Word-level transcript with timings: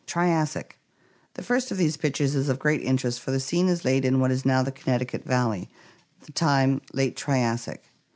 Triassic.— 0.07 0.79
The 1.35 1.43
first 1.43 1.69
of 1.69 1.77
these 1.77 1.95
pictures 1.95 2.33
is 2.33 2.49
of 2.49 2.57
great 2.57 2.81
interest, 2.81 3.21
for 3.21 3.29
the 3.29 3.39
scene 3.39 3.67
is 3.67 3.85
laid 3.85 4.03
in 4.03 4.19
what 4.19 4.31
is 4.31 4.45
now 4.47 4.63
the 4.63 4.71
Connecticut 4.71 5.23
valley; 5.23 5.69
the 6.25 6.31
time, 6.31 6.81
late 6.91 7.15
Triassic. 7.15 7.83